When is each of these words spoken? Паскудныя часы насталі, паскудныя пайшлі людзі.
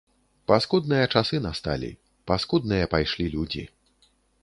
Паскудныя 0.51 1.09
часы 1.19 1.35
насталі, 1.45 1.91
паскудныя 2.33 2.91
пайшлі 2.97 3.25
людзі. 3.39 3.63